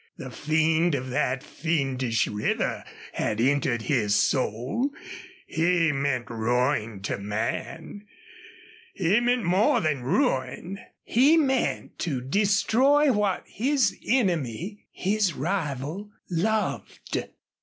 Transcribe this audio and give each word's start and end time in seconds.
The 0.17 0.31
fiend 0.31 0.95
of 0.95 1.11
that 1.11 1.43
fiendish 1.43 2.25
river 2.25 2.83
had 3.13 3.39
entered 3.39 3.83
his 3.83 4.15
soul. 4.15 4.89
He 5.45 5.91
meant 5.91 6.27
ruin 6.27 7.01
to 7.03 7.17
a 7.17 7.19
man. 7.19 8.07
He 8.95 9.19
meant 9.19 9.43
more 9.43 9.79
than 9.79 10.01
ruin. 10.01 10.79
He 11.03 11.37
meant 11.37 11.99
to 11.99 12.19
destroy 12.19 13.11
what 13.13 13.43
his 13.45 13.95
enemy, 14.03 14.85
his 14.91 15.33
rival 15.33 16.09
loved. 16.31 17.23